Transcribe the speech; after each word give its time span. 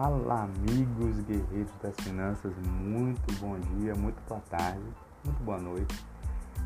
Fala, 0.00 0.44
amigos 0.44 1.20
guerreiros 1.26 1.70
das 1.82 1.94
finanças, 1.96 2.54
muito 2.64 3.38
bom 3.38 3.60
dia, 3.60 3.94
muito 3.94 4.18
boa 4.26 4.40
tarde, 4.48 4.80
muito 5.22 5.42
boa 5.42 5.58
noite. 5.58 6.06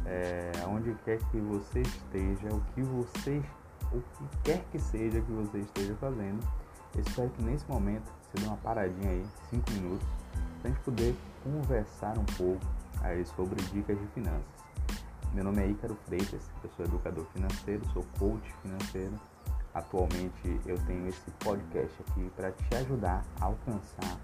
É, 0.06 0.52
onde 0.68 0.94
quer 1.04 1.18
que 1.32 1.40
você 1.40 1.80
esteja, 1.80 2.54
o 2.54 2.60
que 2.72 2.82
você, 2.82 3.42
o 3.90 4.00
que 4.00 4.38
quer 4.44 4.64
que 4.70 4.78
seja 4.78 5.20
que 5.20 5.32
você 5.32 5.58
esteja 5.58 5.96
fazendo, 5.96 6.46
eu 6.94 7.00
espero 7.00 7.28
que 7.30 7.42
nesse 7.42 7.68
momento 7.68 8.04
você 8.22 8.40
dê 8.40 8.46
uma 8.46 8.56
paradinha 8.58 9.10
aí, 9.10 9.26
5 9.50 9.68
minutos, 9.72 10.06
para 10.60 10.70
a 10.70 10.72
gente 10.72 10.84
poder 10.84 11.16
conversar 11.42 12.16
um 12.16 12.26
pouco 12.36 12.64
aí 13.02 13.26
sobre 13.26 13.60
dicas 13.64 13.98
de 13.98 14.06
finanças. 14.14 14.46
Meu 15.32 15.42
nome 15.42 15.60
é 15.60 15.70
Ícaro 15.70 15.98
Freitas, 16.06 16.48
eu 16.62 16.70
sou 16.76 16.84
educador 16.84 17.24
financeiro, 17.32 17.84
sou 17.92 18.04
coach 18.16 18.54
financeiro 18.62 19.18
Atualmente 19.74 20.60
eu 20.64 20.78
tenho 20.86 21.08
esse 21.08 21.30
podcast 21.40 21.92
aqui 22.08 22.30
para 22.36 22.52
te 22.52 22.74
ajudar 22.76 23.24
a 23.40 23.46
alcançar 23.46 24.18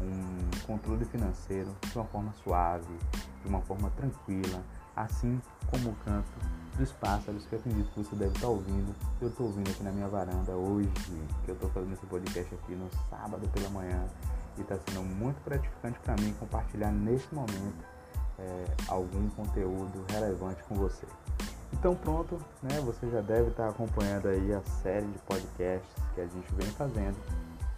um 0.00 0.66
controle 0.66 1.04
financeiro 1.04 1.74
de 1.80 1.98
uma 1.98 2.04
forma 2.06 2.32
suave, 2.44 2.96
de 3.42 3.48
uma 3.48 3.60
forma 3.62 3.90
tranquila, 3.90 4.62
assim 4.94 5.40
como 5.70 5.90
o 5.90 5.96
canto 6.04 6.30
dos 6.78 6.92
pássaros 6.92 7.44
que 7.46 7.54
eu 7.54 7.58
acredito 7.58 7.90
que 7.90 8.02
você 8.02 8.16
deve 8.16 8.34
estar 8.34 8.48
ouvindo. 8.48 8.94
Eu 9.20 9.28
estou 9.28 9.46
ouvindo 9.46 9.70
aqui 9.70 9.82
na 9.82 9.92
minha 9.92 10.08
varanda 10.08 10.52
hoje, 10.52 10.90
que 11.44 11.50
eu 11.50 11.54
estou 11.54 11.70
fazendo 11.70 11.94
esse 11.94 12.06
podcast 12.06 12.54
aqui 12.54 12.74
no 12.74 12.88
sábado 13.10 13.48
pela 13.48 13.68
manhã 13.70 14.04
e 14.56 14.60
está 14.60 14.76
sendo 14.88 15.02
muito 15.02 15.42
gratificante 15.44 15.98
para 16.00 16.14
mim 16.16 16.32
compartilhar 16.38 16.92
nesse 16.92 17.32
momento 17.34 17.84
é, 18.38 18.64
algum 18.88 19.28
conteúdo 19.30 20.04
relevante 20.08 20.62
com 20.64 20.76
você. 20.76 21.06
Então 21.84 21.94
pronto, 21.94 22.38
né? 22.62 22.80
Você 22.86 23.10
já 23.10 23.20
deve 23.20 23.50
estar 23.50 23.68
acompanhando 23.68 24.28
aí 24.28 24.54
a 24.54 24.62
série 24.62 25.04
de 25.04 25.18
podcasts 25.18 26.02
que 26.14 26.22
a 26.22 26.26
gente 26.26 26.54
vem 26.54 26.66
fazendo 26.68 27.14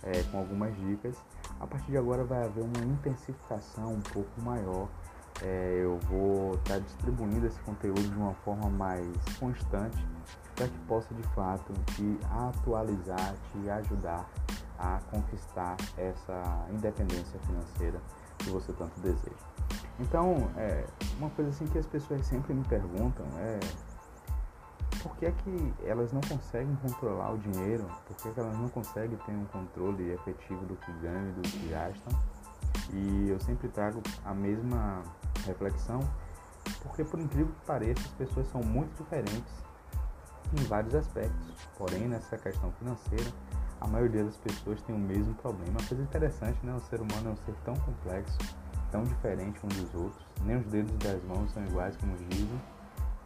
é, 0.04 0.22
com 0.30 0.38
algumas 0.38 0.72
dicas. 0.76 1.16
A 1.58 1.66
partir 1.66 1.90
de 1.90 1.98
agora 1.98 2.22
vai 2.22 2.44
haver 2.44 2.62
uma 2.62 2.84
intensificação 2.84 3.94
um 3.94 4.00
pouco 4.00 4.40
maior. 4.42 4.86
É, 5.42 5.80
eu 5.82 5.98
vou 6.08 6.54
estar 6.54 6.78
distribuindo 6.78 7.48
esse 7.48 7.58
conteúdo 7.62 8.00
de 8.00 8.16
uma 8.16 8.32
forma 8.44 8.70
mais 8.70 9.08
constante 9.40 9.98
para 10.54 10.68
que 10.68 10.78
possa 10.86 11.12
de 11.12 11.24
fato 11.34 11.72
te 11.96 12.16
atualizar, 12.30 13.34
te 13.50 13.68
ajudar 13.68 14.24
a 14.78 15.00
conquistar 15.10 15.76
essa 15.98 16.64
independência 16.70 17.40
financeira 17.40 18.00
que 18.38 18.50
você 18.50 18.72
tanto 18.74 19.00
deseja. 19.00 19.34
Então, 19.98 20.48
é, 20.56 20.84
uma 21.18 21.30
coisa 21.30 21.50
assim 21.50 21.66
que 21.66 21.78
as 21.78 21.86
pessoas 21.86 22.24
sempre 22.24 22.54
me 22.54 22.62
perguntam 22.62 23.26
é 23.38 23.58
por 25.06 25.16
que 25.16 25.26
é 25.26 25.30
que 25.30 25.74
elas 25.84 26.12
não 26.12 26.20
conseguem 26.22 26.74
controlar 26.76 27.32
o 27.32 27.38
dinheiro? 27.38 27.86
Por 28.06 28.16
que, 28.16 28.28
é 28.28 28.32
que 28.32 28.40
elas 28.40 28.58
não 28.58 28.68
conseguem 28.68 29.16
ter 29.18 29.32
um 29.32 29.44
controle 29.46 30.10
efetivo 30.10 30.66
do 30.66 30.74
que 30.76 30.92
ganham 30.94 31.28
e 31.28 31.32
do 31.32 31.42
que 31.42 31.68
gastam? 31.68 32.18
E 32.92 33.28
eu 33.28 33.38
sempre 33.38 33.68
trago 33.68 34.02
a 34.24 34.34
mesma 34.34 35.02
reflexão, 35.46 36.00
porque 36.82 37.04
por 37.04 37.20
incrível 37.20 37.52
que 37.52 37.66
pareça, 37.66 38.00
as 38.00 38.12
pessoas 38.12 38.48
são 38.48 38.60
muito 38.62 39.02
diferentes 39.02 39.52
em 40.58 40.64
vários 40.64 40.94
aspectos. 40.94 41.54
Porém, 41.78 42.08
nessa 42.08 42.36
questão 42.36 42.72
financeira, 42.72 43.30
a 43.80 43.86
maioria 43.86 44.24
das 44.24 44.36
pessoas 44.38 44.82
tem 44.82 44.94
o 44.94 44.98
mesmo 44.98 45.34
problema. 45.34 45.78
Coisa 45.88 46.02
interessante, 46.02 46.58
né? 46.64 46.74
O 46.74 46.80
ser 46.80 47.00
humano 47.00 47.30
é 47.30 47.32
um 47.32 47.36
ser 47.36 47.54
tão 47.64 47.74
complexo, 47.76 48.38
tão 48.90 49.04
diferente 49.04 49.60
um 49.64 49.68
dos 49.68 49.94
outros. 49.94 50.26
Nem 50.44 50.56
os 50.56 50.66
dedos 50.66 50.96
das 50.98 51.22
mãos 51.24 51.52
são 51.52 51.64
iguais, 51.64 51.96
como 51.96 52.16
dizem. 52.28 52.60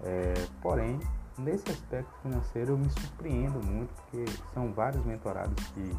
É, 0.02 0.34
porém, 0.62 0.98
nesse 1.40 1.70
aspecto 1.70 2.12
financeiro 2.22 2.72
eu 2.72 2.78
me 2.78 2.90
surpreendo 2.90 3.64
muito, 3.64 3.92
porque 3.94 4.24
são 4.52 4.72
vários 4.72 5.04
mentorados 5.04 5.62
que 5.68 5.96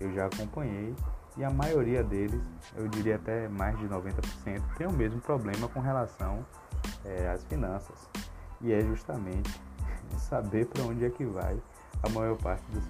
eu 0.00 0.12
já 0.12 0.26
acompanhei 0.26 0.94
e 1.36 1.42
a 1.42 1.50
maioria 1.50 2.02
deles, 2.04 2.40
eu 2.76 2.86
diria 2.86 3.16
até 3.16 3.48
mais 3.48 3.76
de 3.78 3.88
90%, 3.88 4.62
tem 4.76 4.86
o 4.86 4.92
mesmo 4.92 5.20
problema 5.20 5.66
com 5.68 5.80
relação 5.80 6.46
é, 7.04 7.28
às 7.28 7.42
finanças. 7.44 8.08
E 8.60 8.72
é 8.72 8.80
justamente 8.82 9.60
saber 10.16 10.66
para 10.66 10.84
onde 10.84 11.04
é 11.04 11.10
que 11.10 11.24
vai 11.24 11.60
a 12.02 12.08
maior 12.10 12.36
parte 12.36 12.64
da 12.70 12.80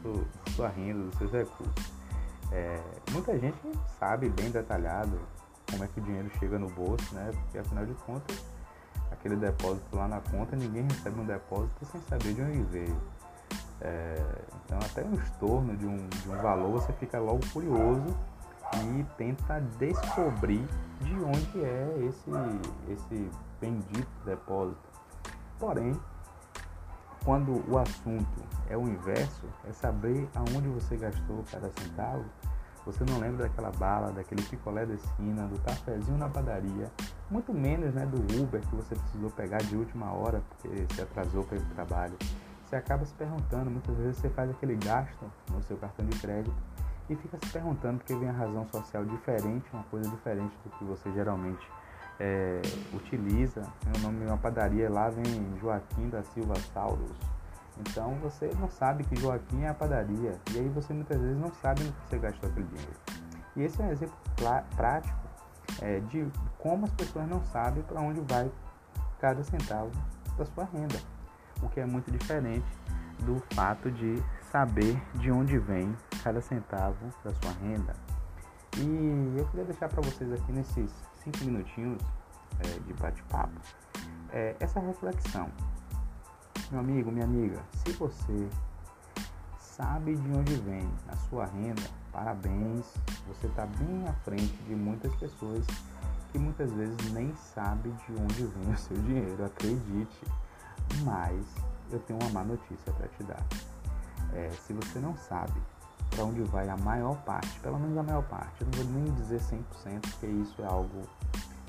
sua, 0.53 0.69
renda, 0.69 1.05
dos 1.05 1.19
seus 1.19 1.33
recursos. 1.33 1.93
É, 2.53 2.81
muita 3.13 3.39
gente 3.39 3.59
sabe 3.99 4.29
bem 4.29 4.51
detalhado 4.51 5.19
como 5.71 5.83
é 5.83 5.89
que 5.89 6.01
o 6.01 6.03
dinheiro 6.03 6.31
chega 6.39 6.59
no 6.59 6.69
bolso, 6.69 7.15
né? 7.15 7.31
Porque 7.33 7.59
afinal 7.59 7.87
de 7.87 7.95
contas 7.95 8.45
aquele 9.25 9.37
depósito 9.37 9.97
lá 9.97 10.07
na 10.07 10.21
conta, 10.21 10.55
ninguém 10.55 10.83
recebe 10.83 11.19
um 11.19 11.25
depósito 11.25 11.87
sem 11.87 12.01
saber 12.03 12.35
de 12.35 12.43
onde 12.43 12.63
veio. 12.65 12.97
É, 13.81 14.23
então 14.65 14.79
até 14.79 15.03
um 15.03 15.15
estorno 15.15 15.75
de 15.77 15.87
um, 15.87 16.09
de 16.09 16.31
um 16.31 16.37
valor 16.37 16.73
você 16.73 16.93
fica 16.95 17.19
logo 17.19 17.41
curioso 17.53 18.15
e 18.75 19.05
tenta 19.17 19.61
descobrir 19.79 20.67
de 21.01 21.15
onde 21.15 21.65
é 21.65 22.07
esse, 22.07 22.31
esse 22.89 23.31
bendito 23.61 24.09
depósito. 24.27 24.79
Porém, 25.59 25.99
quando 27.25 27.65
o 27.71 27.79
assunto 27.79 28.43
é 28.69 28.77
o 28.77 28.83
inverso, 28.83 29.47
é 29.67 29.73
saber 29.73 30.29
aonde 30.35 30.69
você 30.69 30.97
gastou 30.97 31.43
cada 31.51 31.71
centavo, 31.79 32.25
você 32.85 33.03
não 33.05 33.19
lembra 33.19 33.49
daquela 33.49 33.71
bala, 33.71 34.13
daquele 34.13 34.43
picolé 34.43 34.85
da 34.85 34.93
esquina, 34.93 35.47
do 35.47 35.59
cafezinho 35.61 36.19
na 36.19 36.29
padaria, 36.29 36.91
muito 37.31 37.53
menos 37.53 37.95
né, 37.95 38.07
do 38.07 38.43
Uber 38.43 38.61
que 38.61 38.75
você 38.77 38.95
precisou 38.95 39.31
pegar 39.31 39.59
de 39.59 39.77
última 39.77 40.13
hora 40.13 40.43
porque 40.49 40.87
se 40.95 41.03
atrasou 41.03 41.45
para 41.45 41.57
ir 41.57 41.61
o 41.61 41.75
trabalho. 41.75 42.17
Você 42.65 42.77
acaba 42.77 43.05
se 43.05 43.15
perguntando, 43.15 43.71
muitas 43.71 43.97
vezes 43.97 44.17
você 44.17 44.29
faz 44.31 44.51
aquele 44.51 44.77
gasto 44.77 45.31
no 45.51 45.63
seu 45.63 45.77
cartão 45.77 46.05
de 46.07 46.19
crédito 46.19 46.57
e 47.09 47.17
fica 47.17 47.39
se 47.43 47.53
perguntando 47.53 47.99
porque 47.99 48.15
vem 48.15 48.29
a 48.29 48.33
razão 48.33 48.67
social 48.69 49.05
diferente, 49.05 49.65
uma 49.73 49.85
coisa 49.85 50.09
diferente 50.09 50.57
do 50.65 50.71
que 50.71 50.85
você 50.85 51.13
geralmente 51.13 51.67
é, 52.19 52.61
utiliza. 52.93 53.63
O 53.97 54.01
nome 54.01 54.21
de 54.21 54.27
uma 54.27 54.39
padaria 54.39 54.91
lá 54.91 55.11
vem 55.11 55.25
Joaquim 55.61 56.09
da 56.09 56.23
Silva 56.23 56.55
Sauros 56.73 57.35
então 57.81 58.15
você 58.23 58.51
não 58.59 58.69
sabe 58.69 59.05
que 59.05 59.17
Joaquim 59.17 59.63
é 59.63 59.69
a 59.69 59.75
padaria. 59.75 60.39
E 60.53 60.59
aí 60.59 60.69
você 60.69 60.93
muitas 60.93 61.21
vezes 61.21 61.37
não 61.39 61.53
sabe 61.55 61.83
no 61.83 61.93
que 61.93 62.09
você 62.09 62.19
gastou 62.19 62.49
aquele 62.49 62.67
dinheiro. 62.67 62.93
E 63.57 63.63
esse 63.63 63.81
é 63.81 63.85
um 63.85 63.91
exemplo 63.91 64.17
prático 64.77 65.24
é, 65.81 66.01
de 66.01 66.27
como 66.59 66.87
as 66.87 66.93
pessoas 66.93 67.29
não 67.29 67.43
sabem 67.45 67.83
para 67.83 68.01
onde 68.01 68.21
vai 68.21 68.51
cada 69.21 69.43
centavo 69.43 69.91
da 70.37 70.45
sua 70.45 70.65
renda. 70.65 70.99
O 71.63 71.69
que 71.69 71.81
é 71.81 71.87
muito 71.87 72.11
diferente 72.11 72.67
do 73.21 73.43
fato 73.55 73.91
de 73.91 74.23
saber 74.51 75.01
de 75.15 75.31
onde 75.31 75.59
vem 75.59 75.95
cada 76.23 76.41
centavo 76.41 77.07
da 77.23 77.33
sua 77.35 77.53
renda. 77.63 77.95
E 78.77 79.39
eu 79.39 79.47
queria 79.49 79.65
deixar 79.65 79.89
para 79.89 80.03
vocês 80.03 80.33
aqui 80.33 80.53
nesses 80.53 80.91
cinco 81.23 81.45
minutinhos 81.45 82.03
é, 82.61 82.79
de 82.81 82.93
bate-papo 82.95 83.61
é, 84.35 84.57
essa 84.59 84.81
reflexão. 84.81 85.49
Meu 86.71 86.81
amigo, 86.81 87.11
minha 87.11 87.25
amiga, 87.25 87.63
se 87.73 87.93
você 87.93 88.49
sabe 89.77 90.15
de 90.15 90.33
onde 90.33 90.55
vem 90.57 90.89
a 91.09 91.17
sua 91.29 91.47
renda, 91.47 91.83
parabéns, 92.13 92.87
você 93.27 93.47
está 93.49 93.67
bem 93.67 94.07
à 94.09 94.13
frente 94.25 94.57
de 94.69 94.75
muitas 94.75 95.13
pessoas 95.17 95.67
que 96.31 96.39
muitas 96.39 96.71
vezes 96.73 97.13
nem 97.13 97.35
sabem 97.35 97.93
de 98.07 98.13
onde 98.13 98.45
vem 98.47 98.73
o 98.73 98.79
seu 98.79 98.97
dinheiro, 98.99 99.45
acredite. 99.45 100.25
Mas 101.03 101.45
eu 101.91 101.99
tenho 102.01 102.19
uma 102.21 102.31
má 102.31 102.45
notícia 102.45 102.93
para 102.93 103.09
te 103.09 103.23
dar. 103.25 103.45
É, 104.33 104.51
se 104.51 104.73
você 104.73 104.99
não 105.01 105.17
sabe 105.17 105.61
para 106.11 106.25
onde 106.25 106.43
vai 106.43 106.69
a 106.69 106.77
maior 106.77 107.17
parte, 107.23 107.59
pelo 107.61 107.79
menos 107.79 107.97
a 107.99 108.03
maior 108.03 108.23
parte, 108.25 108.61
eu 108.61 108.69
não 108.69 108.85
vou 108.85 109.03
nem 109.03 109.15
dizer 109.15 109.41
100%, 109.41 109.63
porque 110.01 110.27
isso 110.27 110.63
é 110.63 110.67
algo 110.67 111.03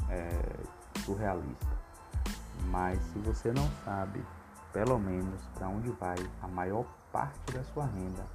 é, 0.10 0.30
surrealista. 1.04 1.76
Mas 2.70 3.00
se 3.14 3.20
você 3.20 3.52
não 3.52 3.68
sabe 3.84 4.24
pelo 4.72 5.00
menos 5.00 5.42
para 5.54 5.70
onde 5.70 5.90
vai 5.92 6.18
a 6.42 6.48
maior 6.48 6.84
parte 6.84 7.05
da 7.54 7.64
sua 7.64 7.86
renda, 7.86 8.26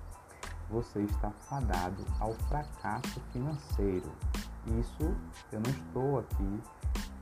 você 0.71 1.01
está 1.01 1.31
fadado 1.49 2.03
ao 2.19 2.33
fracasso 2.49 3.21
financeiro. 3.33 4.11
Isso 4.79 5.15
eu 5.53 5.61
não 5.61 5.71
estou 5.71 6.19
aqui 6.21 6.61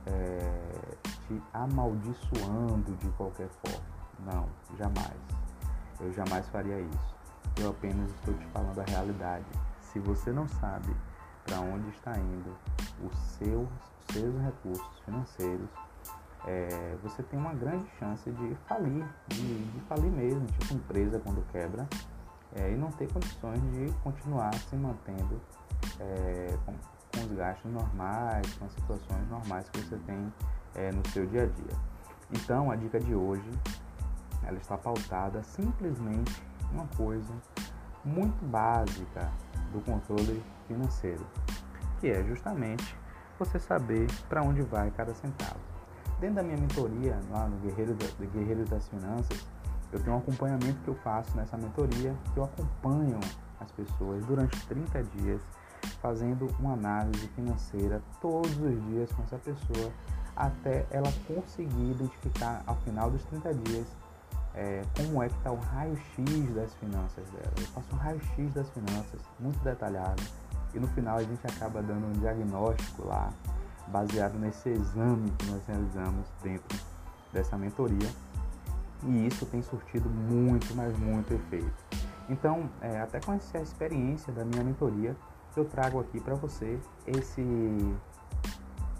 é, 0.05 0.95
te 1.27 1.41
amaldiçoando 1.53 2.95
de 2.95 3.09
qualquer 3.11 3.49
forma. 3.65 3.85
Não, 4.19 4.47
jamais. 4.77 5.17
Eu 5.99 6.13
jamais 6.13 6.47
faria 6.47 6.79
isso. 6.79 7.15
Eu 7.57 7.71
apenas 7.71 8.09
estou 8.11 8.33
te 8.35 8.45
falando 8.47 8.79
a 8.79 8.85
realidade. 8.85 9.45
Se 9.81 9.99
você 9.99 10.31
não 10.31 10.47
sabe 10.47 10.95
para 11.45 11.59
onde 11.59 11.89
está 11.89 12.17
indo 12.17 12.55
os 13.03 13.17
seus, 13.17 13.67
seus 14.11 14.41
recursos 14.41 14.99
financeiros, 15.03 15.69
é, 16.45 16.97
você 17.03 17.21
tem 17.23 17.37
uma 17.37 17.53
grande 17.53 17.85
chance 17.99 18.29
de 18.29 18.55
falir, 18.67 19.05
de, 19.27 19.65
de 19.65 19.79
falir 19.81 20.11
mesmo, 20.11 20.45
tipo 20.45 20.73
empresa 20.73 21.19
quando 21.19 21.45
quebra, 21.51 21.87
é, 22.55 22.71
e 22.71 22.75
não 22.75 22.91
ter 22.91 23.11
condições 23.11 23.61
de 23.71 23.91
continuar 24.03 24.53
se 24.53 24.75
mantendo 24.75 25.39
é, 25.99 26.57
com, 26.65 26.73
com, 26.73 27.25
os 27.25 27.31
gastos 27.33 27.71
normais, 27.71 28.53
com 28.55 28.65
as 28.65 28.71
situações 28.73 29.29
normais 29.29 29.69
que 29.69 29.81
você 29.81 29.97
tem 30.05 30.33
é, 30.75 30.91
no 30.91 31.07
seu 31.09 31.25
dia 31.27 31.43
a 31.43 31.45
dia. 31.45 31.77
Então 32.31 32.71
a 32.71 32.75
dica 32.75 32.99
de 32.99 33.13
hoje 33.13 33.49
ela 34.43 34.57
está 34.57 34.77
pautada 34.77 35.43
simplesmente 35.43 36.41
uma 36.71 36.87
coisa 36.95 37.33
muito 38.03 38.43
básica 38.45 39.29
do 39.71 39.81
controle 39.81 40.41
financeiro, 40.67 41.25
que 41.99 42.09
é 42.09 42.23
justamente 42.23 42.95
você 43.37 43.59
saber 43.59 44.07
para 44.27 44.41
onde 44.41 44.61
vai 44.61 44.89
cada 44.91 45.13
centavo. 45.13 45.68
Dentro 46.19 46.35
da 46.35 46.43
minha 46.43 46.57
mentoria, 46.57 47.17
lá 47.31 47.47
no 47.47 47.57
Guerreiro, 47.59 47.95
Guerreiros 48.33 48.69
das 48.69 48.87
Finanças, 48.89 49.45
eu 49.91 49.99
tenho 49.99 50.15
um 50.15 50.19
acompanhamento 50.19 50.77
que 50.83 50.89
eu 50.89 50.95
faço 50.95 51.35
nessa 51.35 51.57
mentoria, 51.57 52.13
que 52.33 52.37
eu 52.37 52.43
acompanho 52.43 53.19
as 53.59 53.71
pessoas 53.71 54.25
durante 54.25 54.59
30 54.67 55.03
dias, 55.03 55.41
fazendo 56.01 56.47
uma 56.59 56.73
análise 56.73 57.27
financeira 57.29 58.01
todos 58.21 58.51
os 58.57 58.85
dias 58.87 59.11
com 59.13 59.23
essa 59.23 59.37
pessoa, 59.37 59.91
até 60.35 60.85
ela 60.91 61.11
conseguir 61.27 61.91
identificar 61.91 62.63
ao 62.67 62.75
final 62.77 63.09
dos 63.09 63.23
30 63.25 63.53
dias 63.53 63.87
é, 64.55 64.81
como 64.97 65.23
é 65.23 65.29
que 65.29 65.35
está 65.35 65.51
o 65.51 65.57
raio-x 65.57 66.53
das 66.53 66.73
finanças 66.75 67.29
dela. 67.29 67.53
Eu 67.57 67.65
faço 67.67 67.87
um 67.93 67.97
raio-x 67.97 68.53
das 68.53 68.69
finanças 68.71 69.21
muito 69.39 69.59
detalhado 69.63 70.21
e 70.73 70.79
no 70.79 70.87
final 70.89 71.17
a 71.17 71.23
gente 71.23 71.45
acaba 71.47 71.81
dando 71.81 72.07
um 72.07 72.19
diagnóstico 72.19 73.07
lá, 73.07 73.31
baseado 73.91 74.37
nesse 74.37 74.69
exame 74.69 75.31
que 75.31 75.45
nós 75.51 75.65
realizamos 75.67 76.27
dentro 76.41 76.79
dessa 77.33 77.57
mentoria 77.57 78.09
e 79.03 79.27
isso 79.27 79.45
tem 79.45 79.61
surtido 79.61 80.09
muito, 80.09 80.75
mas 80.75 80.97
muito 80.97 81.33
efeito. 81.33 81.73
Então, 82.29 82.69
é, 82.81 83.01
até 83.01 83.19
com 83.19 83.33
essa 83.33 83.59
experiência 83.59 84.31
da 84.33 84.43
minha 84.43 84.63
mentoria, 84.63 85.15
eu 85.55 85.65
trago 85.65 85.99
aqui 85.99 86.19
para 86.19 86.35
você 86.35 86.79
esse, 87.07 87.41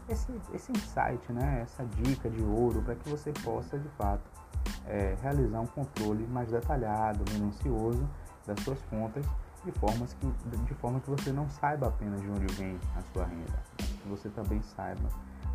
esse, 0.07 0.31
esse 0.53 0.71
insight, 0.71 1.31
né? 1.31 1.61
essa 1.61 1.85
dica 1.85 2.29
de 2.29 2.41
ouro 2.43 2.81
para 2.81 2.95
que 2.95 3.09
você 3.09 3.31
possa 3.43 3.77
de 3.77 3.87
fato 3.89 4.23
é, 4.87 5.15
realizar 5.21 5.59
um 5.61 5.67
controle 5.67 6.25
mais 6.27 6.49
detalhado, 6.49 7.23
minucioso 7.33 8.07
das 8.45 8.59
suas 8.61 8.81
contas, 8.89 9.25
de, 9.63 9.71
formas 9.73 10.13
que, 10.13 10.27
de 10.65 10.73
forma 10.75 10.99
que 10.99 11.09
você 11.09 11.31
não 11.31 11.49
saiba 11.49 11.87
apenas 11.87 12.21
de 12.21 12.29
onde 12.29 12.47
vem 12.55 12.79
a 12.95 13.01
sua 13.13 13.25
renda, 13.25 13.63
você 14.09 14.29
também 14.29 14.61
saiba 14.61 15.07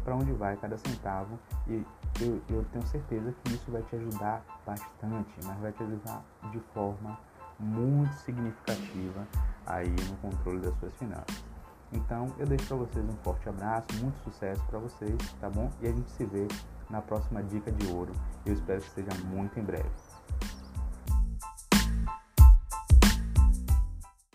para 0.04 0.14
onde 0.14 0.32
vai 0.32 0.56
cada 0.56 0.76
centavo 0.76 1.38
e 1.66 1.84
eu, 2.20 2.40
eu, 2.48 2.64
tenho 2.72 2.86
certeza 2.86 3.34
que 3.42 3.54
isso 3.54 3.70
vai 3.70 3.82
te 3.82 3.96
ajudar 3.96 4.44
bastante, 4.64 5.34
mas 5.44 5.58
vai 5.58 5.72
te 5.72 5.82
ajudar 5.82 6.22
de 6.52 6.60
forma 6.72 7.18
muito 7.58 8.12
significativa 8.16 9.26
aí 9.66 9.90
no 10.08 10.16
controle 10.18 10.60
das 10.60 10.74
suas 10.78 10.92
finanças. 10.94 11.44
Então 11.92 12.28
eu 12.38 12.46
deixo 12.46 12.66
para 12.66 12.76
vocês 12.76 13.04
um 13.04 13.16
forte 13.22 13.48
abraço, 13.48 13.86
muito 14.00 14.18
sucesso 14.18 14.62
para 14.66 14.78
vocês, 14.78 15.16
tá 15.40 15.48
bom? 15.48 15.70
E 15.80 15.86
a 15.86 15.90
gente 15.90 16.10
se 16.10 16.24
vê 16.24 16.46
na 16.90 17.00
próxima 17.00 17.42
dica 17.42 17.72
de 17.72 17.86
ouro. 17.92 18.12
Eu 18.44 18.52
espero 18.52 18.80
que 18.80 18.90
seja 18.90 19.10
muito 19.24 19.58
em 19.58 19.62
breve. 19.62 19.90